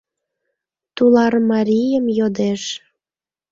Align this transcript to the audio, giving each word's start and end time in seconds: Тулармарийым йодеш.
Тулармарийым 0.95 2.05
йодеш. 2.17 2.63